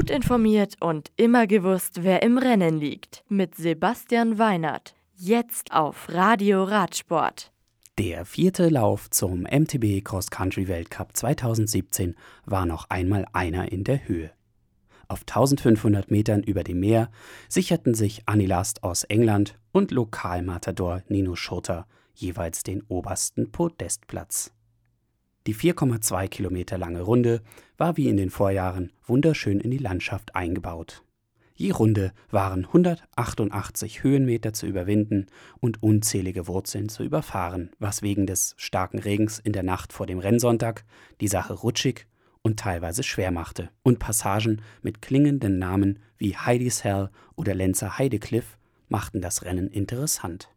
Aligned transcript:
Gut 0.00 0.08
informiert 0.08 0.76
und 0.80 1.10
immer 1.16 1.46
gewusst, 1.46 2.04
wer 2.04 2.22
im 2.22 2.38
Rennen 2.38 2.78
liegt. 2.78 3.22
Mit 3.28 3.54
Sebastian 3.54 4.38
Weinert. 4.38 4.94
Jetzt 5.14 5.72
auf 5.72 6.08
Radio 6.08 6.64
Radsport. 6.64 7.52
Der 7.98 8.24
vierte 8.24 8.70
Lauf 8.70 9.10
zum 9.10 9.42
MTB 9.42 10.02
Cross 10.02 10.30
Country 10.30 10.68
Weltcup 10.68 11.14
2017 11.14 12.14
war 12.46 12.64
noch 12.64 12.88
einmal 12.88 13.26
einer 13.34 13.70
in 13.70 13.84
der 13.84 14.08
Höhe. 14.08 14.30
Auf 15.06 15.20
1500 15.20 16.10
Metern 16.10 16.42
über 16.44 16.64
dem 16.64 16.80
Meer 16.80 17.10
sicherten 17.50 17.92
sich 17.92 18.22
Annie 18.24 18.46
Last 18.46 18.82
aus 18.82 19.04
England 19.04 19.58
und 19.70 19.90
Lokalmatador 19.90 21.02
Nino 21.08 21.36
Schurter 21.36 21.86
jeweils 22.14 22.62
den 22.62 22.82
obersten 22.88 23.52
Podestplatz. 23.52 24.50
Die 25.46 25.54
4,2 25.54 26.28
Kilometer 26.28 26.76
lange 26.76 27.00
Runde 27.00 27.40
war 27.78 27.96
wie 27.96 28.08
in 28.08 28.16
den 28.16 28.30
Vorjahren 28.30 28.92
wunderschön 29.06 29.58
in 29.60 29.70
die 29.70 29.78
Landschaft 29.78 30.36
eingebaut. 30.36 31.02
Je 31.54 31.72
Runde 31.72 32.12
waren 32.30 32.64
188 32.64 34.02
Höhenmeter 34.02 34.52
zu 34.52 34.66
überwinden 34.66 35.26
und 35.60 35.82
unzählige 35.82 36.46
Wurzeln 36.46 36.88
zu 36.88 37.02
überfahren, 37.02 37.70
was 37.78 38.00
wegen 38.02 38.26
des 38.26 38.54
starken 38.56 38.98
Regens 38.98 39.38
in 39.38 39.52
der 39.52 39.62
Nacht 39.62 39.92
vor 39.92 40.06
dem 40.06 40.18
Rennsonntag 40.18 40.84
die 41.20 41.28
Sache 41.28 41.52
rutschig 41.52 42.06
und 42.42 42.58
teilweise 42.58 43.02
schwer 43.02 43.30
machte. 43.30 43.70
Und 43.82 43.98
Passagen 43.98 44.62
mit 44.82 45.02
klingenden 45.02 45.58
Namen 45.58 45.98
wie 46.16 46.36
Heidi's 46.36 46.84
Hell 46.84 47.10
oder 47.36 47.54
Lenzer 47.54 47.98
Heidecliff 47.98 48.56
machten 48.88 49.20
das 49.20 49.44
Rennen 49.44 49.68
interessant. 49.68 50.48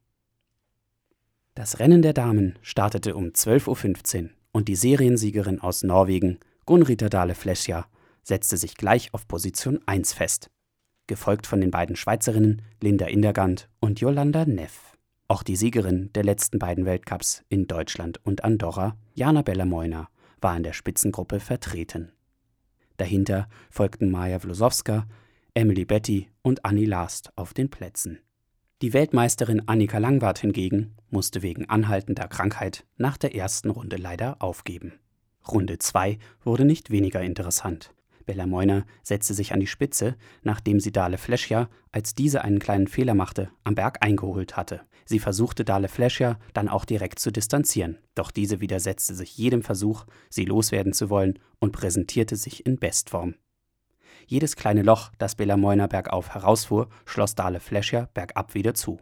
Das 1.56 1.80
Rennen 1.80 2.02
der 2.02 2.14
Damen 2.14 2.58
startete 2.62 3.16
um 3.16 3.26
12.15 3.28 4.24
Uhr 4.24 4.30
und 4.54 4.70
die 4.70 4.78
Seriensiegerin 4.78 5.60
aus 5.60 5.84
Norwegen, 5.84 6.40
Gunrita 6.66 7.10
Dale 7.10 7.36
Flesja, 7.36 7.86
setzte 8.24 8.56
sich 8.56 8.76
gleich 8.76 9.14
auf 9.14 9.28
Position 9.28 9.82
1 9.86 10.14
fest, 10.14 10.50
gefolgt 11.08 11.46
von 11.46 11.60
den 11.60 11.72
beiden 11.72 11.98
Schweizerinnen 11.98 12.62
Linda 12.80 13.08
Indergand 13.08 13.68
und 13.82 14.00
Yolanda 14.00 14.46
Neff. 14.46 14.98
Auch 15.28 15.44
die 15.44 15.58
Siegerin 15.58 16.12
der 16.14 16.24
letzten 16.24 16.60
beiden 16.60 16.86
Weltcups 16.86 17.44
in 17.50 17.68
Deutschland 17.68 18.22
und 18.24 18.46
Andorra, 18.46 18.96
Jana 19.14 19.42
Bellamoina, 19.42 20.08
war 20.40 20.56
in 20.56 20.64
der 20.64 20.74
Spitzengruppe 20.74 21.40
vertreten. 21.40 22.12
Dahinter 22.98 23.50
folgten 23.70 24.12
Maja 24.12 24.40
Vlosowska, 24.40 25.08
Emily 25.56 25.86
Betty 25.86 26.30
und 26.42 26.64
Annie 26.64 26.86
Last 26.86 27.32
auf 27.36 27.54
den 27.54 27.70
Plätzen. 27.70 28.20
Die 28.82 28.94
Weltmeisterin 28.94 29.68
Annika 29.68 29.98
Langwart 29.98 30.40
hingegen 30.40 30.96
musste 31.14 31.42
wegen 31.42 31.70
anhaltender 31.70 32.28
Krankheit 32.28 32.86
nach 32.98 33.18
der 33.18 33.34
ersten 33.34 33.70
Runde 33.70 33.96
leider 33.96 34.42
aufgeben. 34.42 35.00
Runde 35.48 35.78
2 35.78 36.18
wurde 36.44 36.66
nicht 36.66 36.90
weniger 36.90 37.22
interessant. 37.22 37.94
Bella 38.26 38.48
Moiner 38.48 38.86
setzte 39.04 39.34
sich 39.34 39.54
an 39.54 39.60
die 39.60 39.68
Spitze, 39.68 40.16
nachdem 40.42 40.80
sie 40.80 40.92
Dale 40.92 41.18
Flescher, 41.18 41.70
als 41.92 42.16
diese 42.16 42.44
einen 42.44 42.60
kleinen 42.60 42.88
Fehler 42.88 43.16
machte, 43.16 43.50
am 43.64 43.76
Berg 43.76 43.98
eingeholt 44.02 44.58
hatte. 44.58 44.82
Sie 45.06 45.20
versuchte 45.20 45.66
Dale 45.66 45.90
Flescher 45.90 46.40
dann 46.54 46.70
auch 46.70 46.86
direkt 46.86 47.20
zu 47.20 47.32
distanzieren, 47.32 47.98
doch 48.16 48.32
diese 48.32 48.62
widersetzte 48.62 49.14
sich 49.14 49.38
jedem 49.38 49.62
Versuch, 49.62 50.06
sie 50.30 50.46
loswerden 50.46 50.94
zu 50.94 51.10
wollen 51.10 51.40
und 51.60 51.74
präsentierte 51.74 52.38
sich 52.38 52.66
in 52.66 52.78
Bestform. 52.78 53.36
Jedes 54.26 54.56
kleine 54.56 54.84
Loch, 54.84 55.12
das 55.18 55.36
Bella 55.36 55.58
Moiner 55.58 55.90
bergauf 55.90 56.34
herausfuhr, 56.34 56.88
schloss 57.06 57.36
Dale 57.36 57.60
Flescher 57.60 58.10
bergab 58.14 58.54
wieder 58.54 58.74
zu. 58.74 59.00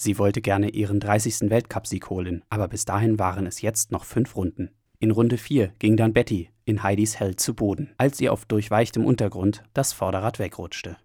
Sie 0.00 0.16
wollte 0.16 0.40
gerne 0.40 0.68
ihren 0.68 1.00
30. 1.00 1.50
Weltcupsieg 1.50 2.08
holen, 2.08 2.44
aber 2.50 2.68
bis 2.68 2.84
dahin 2.84 3.18
waren 3.18 3.46
es 3.46 3.62
jetzt 3.62 3.90
noch 3.90 4.04
fünf 4.04 4.36
Runden. 4.36 4.70
In 5.00 5.10
Runde 5.10 5.36
4 5.36 5.72
ging 5.80 5.96
dann 5.96 6.12
Betty 6.12 6.50
in 6.64 6.84
Heidis 6.84 7.18
Hell 7.18 7.34
zu 7.34 7.52
Boden, 7.52 7.90
als 7.98 8.20
ihr 8.20 8.32
auf 8.32 8.44
durchweichtem 8.44 9.04
Untergrund 9.04 9.64
das 9.74 9.92
Vorderrad 9.92 10.38
wegrutschte. 10.38 10.96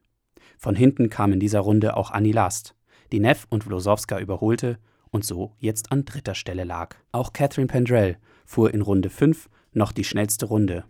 Von 0.59 0.75
hinten 0.75 1.09
kam 1.09 1.33
in 1.33 1.39
dieser 1.39 1.61
Runde 1.61 1.97
auch 1.97 2.11
Annie 2.11 2.33
Last, 2.33 2.75
die 3.11 3.19
Neff 3.19 3.47
und 3.49 3.63
Vlosowska 3.63 4.19
überholte 4.19 4.77
und 5.09 5.25
so 5.25 5.53
jetzt 5.57 5.91
an 5.91 6.05
dritter 6.05 6.35
Stelle 6.35 6.63
lag. 6.63 6.95
Auch 7.11 7.33
Catherine 7.33 7.65
Pendrell 7.65 8.17
fuhr 8.45 8.71
in 8.75 8.81
Runde 8.83 9.09
5 9.09 9.49
noch 9.71 9.91
die 9.91 10.03
schnellste 10.03 10.45
Runde. 10.45 10.83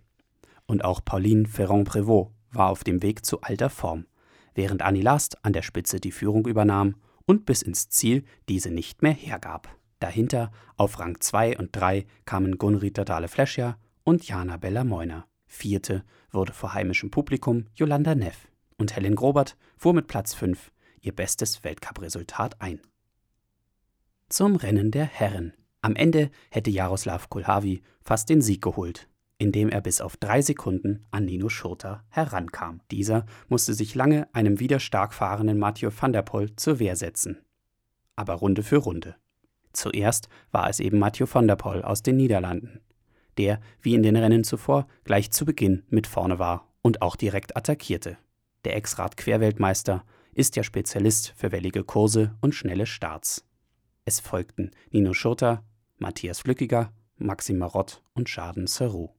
Und 0.65 0.83
auch 0.83 0.99
Pauline 1.05 1.47
Ferrand-Prévot 1.47 2.31
war 2.51 2.67
auf 2.67 2.83
dem 2.83 3.01
Weg 3.01 3.25
zu 3.25 3.39
alter 3.39 3.69
Form, 3.69 4.07
während 4.55 4.81
Annie 4.81 5.03
Last 5.03 5.37
an 5.45 5.53
der 5.53 5.61
Spitze 5.61 6.01
die 6.01 6.11
Führung 6.11 6.45
übernahm 6.45 6.95
und 7.25 7.45
bis 7.45 7.61
ins 7.61 7.89
Ziel 7.89 8.23
diese 8.49 8.71
nicht 8.71 9.01
mehr 9.01 9.13
hergab. 9.13 9.75
Dahinter 9.99 10.51
auf 10.75 10.99
Rang 10.99 11.19
2 11.19 11.57
und 11.57 11.69
3 11.75 12.05
kamen 12.25 12.57
Gunrita 12.57 13.05
Dale 13.05 13.27
Flescher 13.27 13.77
und 14.03 14.27
Jana 14.27 14.57
Bella 14.57 14.83
Moiner. 14.83 15.27
Vierte 15.45 16.03
wurde 16.31 16.53
vor 16.53 16.73
heimischem 16.73 17.11
Publikum 17.11 17.65
Yolanda 17.75 18.15
Neff 18.15 18.47
und 18.77 18.95
Helen 18.95 19.15
Grobert 19.15 19.55
fuhr 19.77 19.93
mit 19.93 20.07
Platz 20.07 20.33
5 20.33 20.71
ihr 21.03 21.13
bestes 21.13 21.63
Weltcupresultat 21.63 22.59
ein. 22.61 22.81
Zum 24.29 24.55
Rennen 24.55 24.89
der 24.89 25.05
Herren. 25.05 25.53
Am 25.81 25.95
Ende 25.95 26.31
hätte 26.49 26.71
Jaroslav 26.71 27.29
Kulhavi 27.29 27.83
fast 28.01 28.29
den 28.29 28.41
Sieg 28.41 28.61
geholt, 28.61 29.07
indem 29.43 29.67
er 29.67 29.81
bis 29.81 29.99
auf 29.99 30.15
drei 30.15 30.41
Sekunden 30.41 31.05
an 31.11 31.25
Nino 31.25 31.49
Schurter 31.49 32.05
herankam. 32.07 32.79
Dieser 32.91 33.25
musste 33.49 33.73
sich 33.73 33.93
lange 33.93 34.33
einem 34.33 34.61
wieder 34.61 34.79
stark 34.79 35.13
fahrenden 35.13 35.59
Mathieu 35.59 35.91
van 35.91 36.13
der 36.13 36.21
Poel 36.21 36.55
zur 36.55 36.79
Wehr 36.79 36.95
setzen. 36.95 37.39
Aber 38.15 38.35
Runde 38.35 38.63
für 38.63 38.77
Runde. 38.77 39.17
Zuerst 39.73 40.29
war 40.51 40.69
es 40.69 40.79
eben 40.79 40.97
Mathieu 40.97 41.27
van 41.29 41.45
der 41.45 41.57
Poel 41.57 41.81
aus 41.81 42.03
den 42.03 42.15
Niederlanden, 42.15 42.79
der, 43.37 43.59
wie 43.81 43.95
in 43.95 44.03
den 44.03 44.15
Rennen 44.15 44.45
zuvor, 44.45 44.87
gleich 45.03 45.29
zu 45.31 45.43
Beginn 45.43 45.83
mit 45.89 46.07
vorne 46.07 46.39
war 46.39 46.71
und 46.81 47.01
auch 47.01 47.17
direkt 47.17 47.57
attackierte. 47.57 48.17
Der 48.63 48.77
Ex-Rad-Querweltmeister 48.77 50.05
ist 50.31 50.55
ja 50.55 50.63
Spezialist 50.63 51.33
für 51.35 51.51
wellige 51.51 51.83
Kurse 51.83 52.33
und 52.39 52.55
schnelle 52.55 52.85
Starts. 52.85 53.45
Es 54.05 54.21
folgten 54.21 54.71
Nino 54.91 55.13
Schurter, 55.13 55.65
Matthias 55.97 56.39
Flückiger, 56.39 56.93
Maxim 57.17 57.57
Marott 57.57 58.01
und 58.13 58.29
Schaden 58.29 58.67
Seroux. 58.67 59.09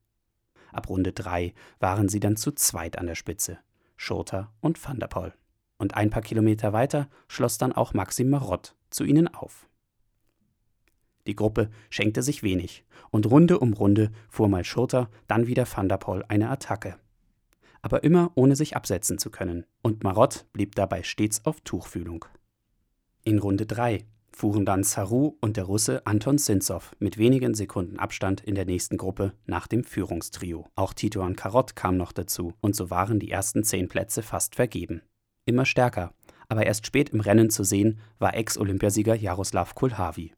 Ab 0.75 0.89
Runde 0.89 1.13
3 1.13 1.55
waren 1.79 2.09
sie 2.09 2.21
dann 2.21 2.37
zu 2.37 2.51
zweit 2.53 2.99
an 2.99 3.07
der 3.07 3.15
Spitze, 3.15 3.59
Schurter 3.97 4.53
und 4.61 4.85
Van 4.85 4.99
der 4.99 5.07
Poel. 5.07 5.33
Und 5.79 5.95
ein 5.95 6.11
paar 6.11 6.23
Kilometer 6.23 6.73
weiter 6.73 7.09
schloss 7.29 7.59
dann 7.59 7.73
auch 7.73 7.95
Maxim 7.95 8.29
Marott 8.29 8.75
zu 8.91 9.05
ihnen 9.05 9.33
auf. 9.33 9.69
Die 11.27 11.37
Gruppe 11.37 11.71
schenkte 11.91 12.23
sich 12.23 12.43
wenig, 12.43 12.85
und 13.11 13.27
Runde 13.27 13.59
um 13.59 13.73
Runde 13.73 14.11
fuhr 14.29 14.49
mal 14.49 14.65
Schurter, 14.65 15.09
dann 15.27 15.47
wieder 15.47 15.67
Van 15.73 15.89
der 15.89 15.97
Poel 15.97 16.25
eine 16.29 16.51
Attacke. 16.51 16.97
Aber 17.81 18.03
immer 18.03 18.33
ohne 18.35 18.57
sich 18.57 18.77
absetzen 18.77 19.19
zu 19.19 19.31
können, 19.31 19.65
und 19.81 20.05
Marott 20.05 20.47
blieb 20.53 20.75
dabei 20.75 21.03
stets 21.03 21.45
auf 21.45 21.61
Tuchfühlung. 21.61 22.25
In 23.23 23.39
Runde 23.39 23.65
3 23.65 24.05
fuhren 24.35 24.65
dann 24.65 24.83
Saru 24.83 25.37
und 25.41 25.57
der 25.57 25.65
Russe 25.65 26.07
Anton 26.07 26.39
Sinzow 26.39 26.93
mit 26.99 27.19
wenigen 27.19 27.55
Sekunden 27.55 27.99
Abstand 27.99 28.41
in 28.41 28.55
der 28.55 28.65
nächsten 28.65 28.97
Gruppe 28.97 29.33
nach 29.47 29.67
dem 29.67 29.85
Führungstrio. 29.85 30.67
Auch 30.75 30.93
Titoan 30.93 31.37
Karott 31.37 31.77
kam 31.77 31.97
noch 31.97 32.13
dazu 32.13 32.55
und 32.61 32.75
so 32.75 32.91
waren 32.91 33.21
die 33.21 33.31
ersten 33.31 33.65
zehn 33.65 33.89
Plätze 33.89 34.23
fast 34.23 34.55
vergeben. 34.55 35.03
Immer 35.45 35.65
stärker, 35.65 36.13
aber 36.49 36.67
erst 36.67 36.87
spät 36.87 37.11
im 37.11 37.21
Rennen 37.21 37.51
zu 37.51 37.65
sehen 37.65 38.01
war 38.19 38.35
Ex-Olympiasieger 38.35 39.15
Jaroslav 39.15 39.75
Kulhavi. 39.75 40.33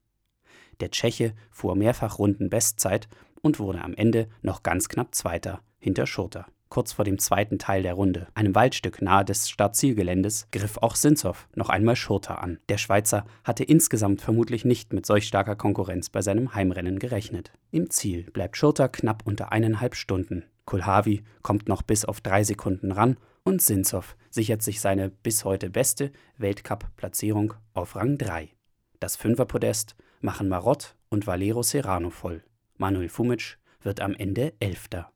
Der 0.80 0.90
Tscheche 0.90 1.34
fuhr 1.50 1.74
mehrfach 1.74 2.18
Runden 2.18 2.50
Bestzeit 2.50 3.08
und 3.40 3.58
wurde 3.58 3.82
am 3.82 3.94
Ende 3.94 4.28
noch 4.42 4.62
ganz 4.62 4.88
knapp 4.88 5.14
Zweiter 5.14 5.60
hinter 5.78 6.06
Schurter 6.06 6.46
kurz 6.68 6.92
vor 6.92 7.04
dem 7.04 7.18
zweiten 7.18 7.58
Teil 7.58 7.82
der 7.82 7.94
Runde, 7.94 8.26
einem 8.34 8.54
Waldstück 8.54 9.00
nahe 9.02 9.24
des 9.24 9.48
Startzielgeländes, 9.48 10.48
griff 10.52 10.78
auch 10.78 10.96
Sinzow 10.96 11.48
noch 11.54 11.68
einmal 11.68 11.96
Schurter 11.96 12.42
an. 12.42 12.58
Der 12.68 12.78
Schweizer 12.78 13.24
hatte 13.44 13.64
insgesamt 13.64 14.20
vermutlich 14.20 14.64
nicht 14.64 14.92
mit 14.92 15.06
solch 15.06 15.26
starker 15.26 15.56
Konkurrenz 15.56 16.10
bei 16.10 16.22
seinem 16.22 16.54
Heimrennen 16.54 16.98
gerechnet. 16.98 17.52
Im 17.70 17.90
Ziel 17.90 18.30
bleibt 18.30 18.56
Schurter 18.56 18.88
knapp 18.88 19.22
unter 19.24 19.52
eineinhalb 19.52 19.94
Stunden. 19.94 20.44
Kulhavi 20.64 21.22
kommt 21.42 21.68
noch 21.68 21.82
bis 21.82 22.04
auf 22.04 22.20
drei 22.20 22.42
Sekunden 22.42 22.92
ran 22.92 23.16
und 23.44 23.62
Sinzow 23.62 24.16
sichert 24.30 24.62
sich 24.62 24.80
seine 24.80 25.10
bis 25.10 25.44
heute 25.44 25.70
beste 25.70 26.10
Weltcup-Platzierung 26.38 27.54
auf 27.74 27.94
Rang 27.94 28.18
3. 28.18 28.50
Das 28.98 29.14
Fünferpodest 29.14 29.94
machen 30.20 30.48
Marott 30.48 30.96
und 31.08 31.26
Valero 31.26 31.62
Serrano 31.62 32.10
voll. 32.10 32.42
Manuel 32.76 33.08
Fumic 33.08 33.58
wird 33.82 34.00
am 34.00 34.14
Ende 34.14 34.52
Elfter. 34.58 35.12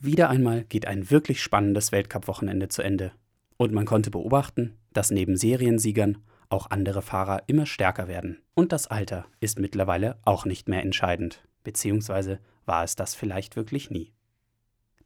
Wieder 0.00 0.30
einmal 0.30 0.64
geht 0.64 0.86
ein 0.86 1.10
wirklich 1.10 1.42
spannendes 1.42 1.92
Weltcup-Wochenende 1.92 2.68
zu 2.68 2.82
Ende. 2.82 3.12
Und 3.56 3.72
man 3.72 3.86
konnte 3.86 4.10
beobachten, 4.10 4.76
dass 4.92 5.10
neben 5.10 5.36
Seriensiegern 5.36 6.18
auch 6.48 6.70
andere 6.70 7.02
Fahrer 7.02 7.42
immer 7.46 7.66
stärker 7.66 8.08
werden. 8.08 8.40
Und 8.54 8.72
das 8.72 8.86
Alter 8.86 9.26
ist 9.40 9.58
mittlerweile 9.58 10.18
auch 10.24 10.44
nicht 10.44 10.68
mehr 10.68 10.82
entscheidend. 10.82 11.42
Beziehungsweise 11.64 12.38
war 12.64 12.84
es 12.84 12.96
das 12.96 13.14
vielleicht 13.14 13.56
wirklich 13.56 13.90
nie. 13.90 14.12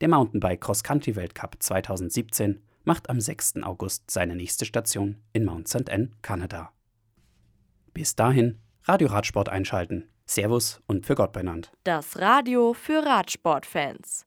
Der 0.00 0.08
Mountainbike 0.08 0.60
Cross 0.60 0.84
Country 0.84 1.16
Weltcup 1.16 1.56
2017 1.58 2.60
macht 2.84 3.08
am 3.08 3.20
6. 3.20 3.62
August 3.62 4.10
seine 4.10 4.36
nächste 4.36 4.64
Station 4.64 5.16
in 5.32 5.44
Mount 5.44 5.68
St. 5.68 5.90
Anne, 5.90 6.10
Kanada. 6.20 6.72
Bis 7.94 8.14
dahin 8.14 8.58
Radio 8.84 9.08
Radsport 9.08 9.48
einschalten. 9.48 10.08
Servus 10.26 10.80
und 10.86 11.06
für 11.06 11.14
Gott 11.14 11.32
benannt. 11.32 11.72
Das 11.84 12.18
Radio 12.18 12.74
für 12.74 13.04
Radsportfans 13.04 14.26